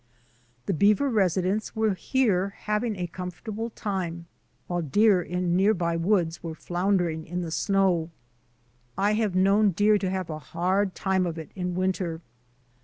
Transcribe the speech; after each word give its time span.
The 0.65 0.73
beaver 0.73 1.11
residents 1.11 1.75
were 1.75 1.93
here 1.93 2.55
having 2.61 2.95
a 2.95 3.05
comfortable 3.05 3.69
time 3.69 4.25
while 4.65 4.81
deer 4.81 5.21
in 5.21 5.55
near 5.55 5.75
by 5.75 5.95
woods 5.95 6.41
were 6.41 6.55
floundering 6.55 7.23
in 7.23 7.41
the 7.41 7.51
snow. 7.51 8.09
I 8.97 9.11
have 9.13 9.35
known 9.35 9.69
deer 9.73 9.99
to 9.99 10.09
have 10.09 10.31
a 10.31 10.39
hard 10.39 10.95
time 10.95 11.27
of 11.27 11.37
it 11.37 11.51
in 11.55 11.75
winter. 11.75 12.19